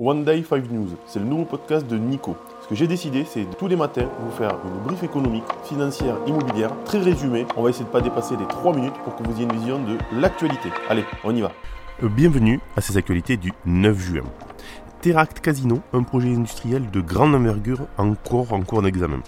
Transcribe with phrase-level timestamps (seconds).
[0.00, 2.36] One Day 5 News, c'est le nouveau podcast de Nico.
[2.64, 6.72] Ce que j'ai décidé, c'est tous les matins vous faire une brief économique, financière, immobilière,
[6.84, 7.46] très résumée.
[7.56, 9.56] On va essayer de ne pas dépasser les 3 minutes pour que vous ayez une
[9.56, 10.70] vision de l'actualité.
[10.88, 11.52] Allez, on y va.
[12.02, 14.24] Euh, Bienvenue à ces actualités du 9 juin.
[15.00, 19.20] Teract Casino, un projet industriel de grande envergure encore en cours d'examen.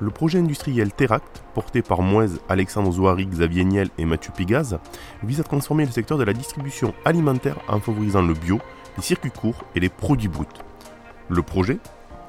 [0.00, 4.76] Le projet industriel Teract, porté par Moez, Alexandre Zouari, Xavier Niel et Mathieu Pégaz,
[5.22, 8.58] vise à transformer le secteur de la distribution alimentaire en favorisant le bio,
[8.96, 10.46] les circuits courts et les produits bruts.
[11.28, 11.78] Le projet,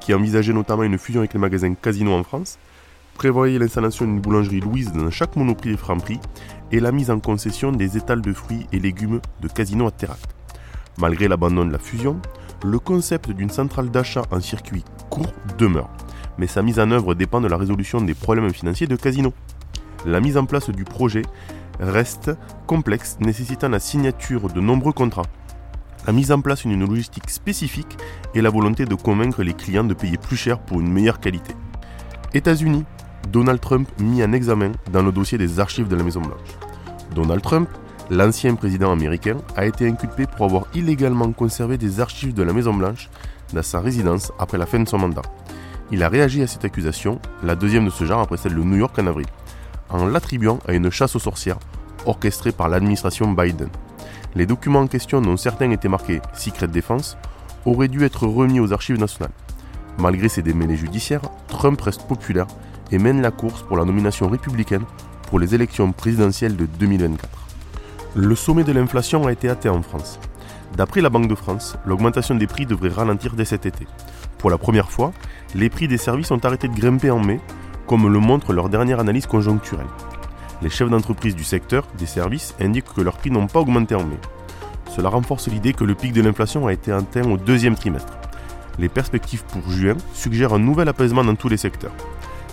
[0.00, 2.58] qui envisageait notamment une fusion avec les magasins Casino en France,
[3.14, 6.20] prévoyait l'installation d'une boulangerie Louise dans chaque monoprix et franc-prix
[6.70, 10.34] et la mise en concession des étals de fruits et légumes de Casino à Teract.
[10.98, 12.20] Malgré l'abandon de la fusion,
[12.64, 15.90] le concept d'une centrale d'achat en circuit court demeure,
[16.38, 19.32] mais sa mise en œuvre dépend de la résolution des problèmes financiers de Casino.
[20.06, 21.22] La mise en place du projet
[21.80, 22.30] reste
[22.66, 25.26] complexe, nécessitant la signature de nombreux contrats,
[26.08, 27.98] la mise en place d'une logistique spécifique
[28.34, 31.54] et la volonté de convaincre les clients de payer plus cher pour une meilleure qualité.
[32.32, 32.86] États-Unis,
[33.30, 36.56] Donald Trump mis en examen dans le dossier des archives de la Maison-Blanche.
[37.14, 37.68] Donald Trump,
[38.08, 43.10] l'ancien président américain, a été inculpé pour avoir illégalement conservé des archives de la Maison-Blanche
[43.52, 45.20] dans sa résidence après la fin de son mandat.
[45.92, 48.76] Il a réagi à cette accusation, la deuxième de ce genre après celle de New
[48.76, 49.26] York en avril,
[49.90, 51.58] en l'attribuant à une chasse aux sorcières
[52.06, 53.68] orchestrée par l'administration Biden.
[54.38, 57.18] Les documents en question, dont certains étaient marqués Secret Défense,
[57.66, 59.32] auraient dû être remis aux archives nationales.
[59.98, 62.46] Malgré ses démêlés judiciaires, Trump reste populaire
[62.92, 64.84] et mène la course pour la nomination républicaine
[65.28, 67.28] pour les élections présidentielles de 2024.
[68.14, 70.20] Le sommet de l'inflation a été atteint en France.
[70.76, 73.88] D'après la Banque de France, l'augmentation des prix devrait ralentir dès cet été.
[74.38, 75.12] Pour la première fois,
[75.56, 77.40] les prix des services ont arrêté de grimper en mai,
[77.88, 79.88] comme le montre leur dernière analyse conjoncturelle.
[80.60, 84.04] Les chefs d'entreprise du secteur des services indiquent que leurs prix n'ont pas augmenté en
[84.04, 84.18] mai.
[84.90, 88.12] Cela renforce l'idée que le pic de l'inflation a été atteint au deuxième trimestre.
[88.78, 91.92] Les perspectives pour juin suggèrent un nouvel apaisement dans tous les secteurs.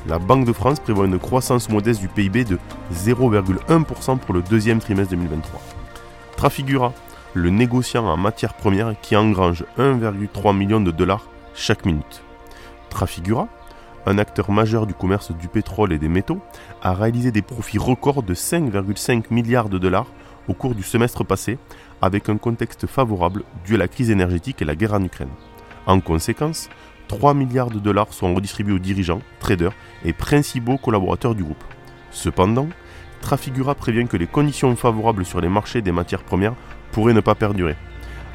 [0.08, 2.60] La Banque de France prévoit une croissance modeste du PIB de
[2.94, 5.60] 0,1% pour le deuxième trimestre 2023.
[6.38, 6.94] Trafigura,
[7.34, 12.22] le négociant en matières premières qui engrange 1,3 million de dollars chaque minute.
[12.90, 13.48] Trafigura,
[14.06, 16.40] un acteur majeur du commerce du pétrole et des métaux,
[16.82, 20.08] a réalisé des profits records de 5,5 milliards de dollars
[20.48, 21.58] au cours du semestre passé,
[22.02, 25.30] avec un contexte favorable dû à la crise énergétique et la guerre en Ukraine.
[25.88, 26.70] En conséquence,
[27.08, 29.74] 3 milliards de dollars sont redistribués aux dirigeants, traders
[30.04, 31.64] et principaux collaborateurs du groupe.
[32.12, 32.68] Cependant,
[33.22, 36.56] Trafigura prévient que les conditions favorables sur les marchés des matières premières
[36.92, 37.76] pourraient ne pas perdurer.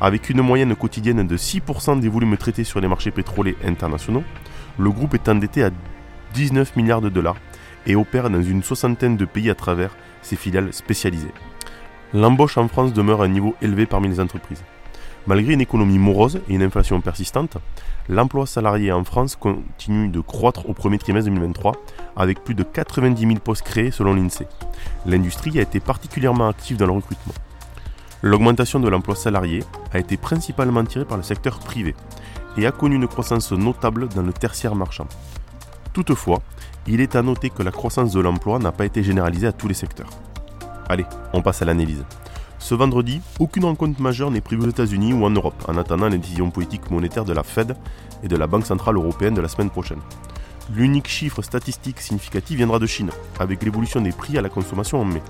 [0.00, 4.24] Avec une moyenne quotidienne de 6% des volumes traités sur les marchés pétroliers internationaux,
[4.78, 5.70] le groupe est endetté à
[6.34, 7.36] 19 milliards de dollars
[7.86, 11.32] et opère dans une soixantaine de pays à travers ses filiales spécialisées.
[12.12, 14.62] L'embauche en France demeure à un niveau élevé parmi les entreprises.
[15.26, 17.58] Malgré une économie morose et une inflation persistante,
[18.08, 21.76] l'emploi salarié en France continue de croître au premier trimestre 2023,
[22.16, 24.48] avec plus de 90 000 postes créés selon l'INSEE.
[25.06, 27.34] L'industrie a été particulièrement active dans le recrutement.
[28.22, 31.94] L'augmentation de l'emploi salarié a été principalement tirée par le secteur privé
[32.56, 35.06] et a connu une croissance notable dans le tertiaire marchand.
[35.92, 36.40] Toutefois,
[36.86, 39.68] il est à noter que la croissance de l'emploi n'a pas été généralisée à tous
[39.68, 40.10] les secteurs.
[40.88, 42.04] Allez, on passe à l'analyse.
[42.58, 46.18] Ce vendredi, aucune rencontre majeure n'est prévue aux États-Unis ou en Europe, en attendant les
[46.18, 47.74] décisions politiques monétaires de la Fed
[48.22, 50.00] et de la Banque Centrale Européenne de la semaine prochaine.
[50.74, 55.04] L'unique chiffre statistique significatif viendra de Chine, avec l'évolution des prix à la consommation en
[55.04, 55.22] mai.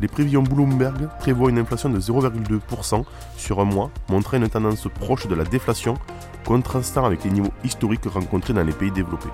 [0.00, 3.04] Les prévisions Bloomberg prévoient une inflation de 0,2%
[3.36, 5.94] sur un mois, montrant une tendance proche de la déflation,
[6.44, 9.28] contrastant avec les niveaux historiques rencontrés dans les pays développés.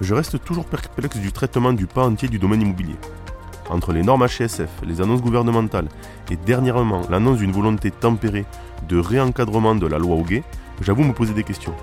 [0.00, 2.96] Je reste toujours perplexe du traitement du pas entier du domaine immobilier.
[3.70, 5.88] Entre les normes HSF, les annonces gouvernementales
[6.30, 8.44] et dernièrement l'annonce d'une volonté tempérée
[8.88, 10.42] de réencadrement de la loi Hoguet,
[10.80, 11.74] j'avoue me poser des questions.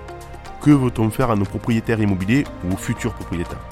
[0.60, 3.64] Que veut-on faire à nos propriétaires immobiliers ou aux futurs propriétaires?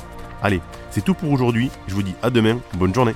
[0.42, 3.14] Allez, c'est tout pour aujourd'hui, je vous dis à demain, bonne journée